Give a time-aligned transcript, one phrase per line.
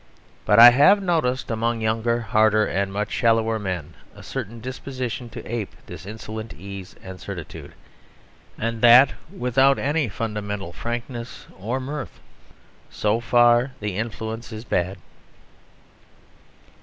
[0.45, 5.45] But I have noticed among younger, harder, and much shallower men a certain disposition to
[5.45, 7.73] ape this insolent ease and certitude,
[8.57, 12.19] and that without any fundamental frankness or mirth.
[12.89, 14.97] So far the influence is bad.